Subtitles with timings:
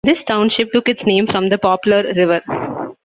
[0.03, 2.41] This township took its name from the Poplar River.